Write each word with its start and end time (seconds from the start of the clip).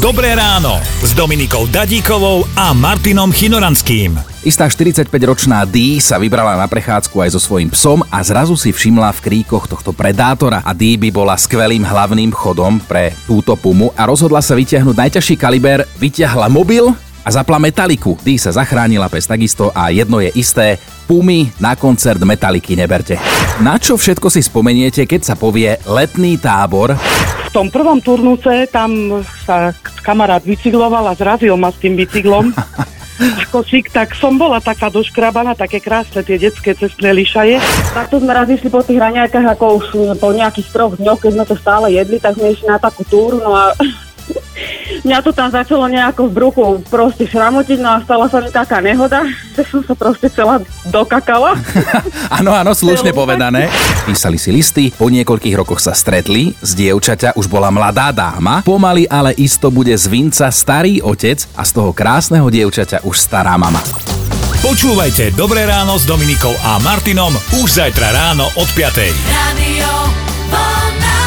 Dobré 0.00 0.32
ráno 0.32 0.80
s 1.04 1.12
Dominikou 1.12 1.68
Dadíkovou 1.68 2.48
a 2.56 2.72
Martinom 2.72 3.28
Chinoranským. 3.28 4.16
Istá 4.40 4.72
45-ročná 4.72 5.68
Dee 5.68 6.00
sa 6.00 6.16
vybrala 6.16 6.56
na 6.56 6.64
prechádzku 6.64 7.20
aj 7.20 7.36
so 7.36 7.40
svojím 7.44 7.68
psom 7.68 8.00
a 8.08 8.24
zrazu 8.24 8.56
si 8.56 8.72
všimla 8.72 9.12
v 9.12 9.20
kríkoch 9.20 9.68
tohto 9.68 9.92
predátora. 9.92 10.64
A 10.64 10.72
Dee 10.72 10.96
by 10.96 11.12
bola 11.12 11.36
skvelým 11.36 11.84
hlavným 11.84 12.32
chodom 12.32 12.80
pre 12.80 13.12
túto 13.28 13.52
pumu 13.60 13.92
a 13.92 14.08
rozhodla 14.08 14.40
sa 14.40 14.56
vyťahnuť 14.56 14.96
najťažší 14.96 15.36
kaliber, 15.36 15.84
vyťahla 16.00 16.48
mobil 16.48 16.96
a 17.20 17.28
zapla 17.28 17.60
Metaliku. 17.60 18.16
Dee 18.24 18.40
sa 18.40 18.56
zachránila 18.56 19.12
pes 19.12 19.28
takisto 19.28 19.68
a 19.76 19.92
jedno 19.92 20.24
je 20.24 20.32
isté, 20.32 20.80
pumy 21.04 21.52
na 21.60 21.76
koncert 21.76 22.24
Metaliky 22.24 22.72
neberte. 22.72 23.20
Na 23.60 23.76
čo 23.76 24.00
všetko 24.00 24.32
si 24.32 24.40
spomeniete, 24.40 25.04
keď 25.04 25.28
sa 25.28 25.34
povie 25.36 25.76
letný 25.84 26.40
tábor? 26.40 26.96
V 27.50 27.58
tom 27.58 27.66
prvom 27.66 27.98
turnúce 27.98 28.70
tam 28.70 29.26
sa 29.42 29.74
kamarát 30.06 30.38
bicykloval 30.38 31.10
a 31.10 31.18
zrazil 31.18 31.58
ma 31.58 31.74
s 31.74 31.82
tým 31.82 31.98
bicyklom. 31.98 32.54
Ako 33.42 33.66
šik, 33.66 33.90
tak 33.90 34.14
som 34.14 34.38
bola 34.38 34.62
taká 34.62 34.86
doškrabaná, 34.86 35.58
také 35.58 35.82
krásne 35.82 36.22
tie 36.22 36.38
detské 36.38 36.78
cestné 36.78 37.10
lišaje. 37.10 37.58
Takto 37.90 38.22
sme 38.22 38.32
raz 38.32 38.46
išli 38.46 38.70
po 38.72 38.80
tých 38.80 38.96
raňajkách, 38.96 39.44
ako 39.44 39.64
už 39.76 39.86
po 40.16 40.32
nejakých 40.32 40.72
troch 40.72 40.94
dňoch, 40.96 41.20
keď 41.20 41.30
sme 41.36 41.44
to 41.44 41.56
stále 41.60 41.86
jedli, 41.92 42.16
tak 42.16 42.40
sme 42.40 42.48
išli 42.48 42.70
na 42.70 42.80
takú 42.80 43.04
túru, 43.04 43.36
no 43.42 43.52
a 43.52 43.76
mňa 45.04 45.18
to 45.22 45.30
tam 45.30 45.48
začalo 45.50 45.86
nejako 45.86 46.28
v 46.28 46.32
bruchu 46.32 46.64
proste 46.88 47.26
šramotiť, 47.26 47.78
no 47.80 47.88
a 47.94 47.98
stala 48.02 48.26
sa 48.26 48.38
mi 48.42 48.50
taká 48.50 48.78
nehoda, 48.82 49.24
že 49.54 49.62
som 49.66 49.80
sa 49.84 49.94
proste 49.94 50.28
celá 50.30 50.62
dokakala. 50.88 51.56
Áno, 52.40 52.54
áno, 52.54 52.72
slušne 52.72 53.10
povedané. 53.12 53.68
Písali 54.06 54.38
si 54.40 54.48
listy, 54.54 54.84
po 54.94 55.10
niekoľkých 55.12 55.58
rokoch 55.58 55.82
sa 55.82 55.92
stretli, 55.92 56.54
z 56.62 56.70
dievčaťa 56.78 57.36
už 57.36 57.50
bola 57.50 57.68
mladá 57.68 58.14
dáma, 58.14 58.62
pomaly 58.64 59.04
ale 59.10 59.34
isto 59.36 59.68
bude 59.68 59.92
z 59.92 60.06
vinca 60.08 60.48
starý 60.48 61.02
otec 61.04 61.42
a 61.58 61.66
z 61.66 61.70
toho 61.74 61.90
krásneho 61.92 62.46
dievčaťa 62.48 63.04
už 63.04 63.16
stará 63.18 63.58
mama. 63.60 63.82
Počúvajte 64.60 65.32
Dobré 65.32 65.64
ráno 65.64 65.96
s 65.96 66.04
Dominikou 66.04 66.52
a 66.60 66.76
Martinom 66.84 67.32
už 67.64 67.80
zajtra 67.80 68.12
ráno 68.12 68.44
od 68.60 68.68
5. 68.76 68.92
Radio 69.32 69.88
Vlna. 70.52 71.19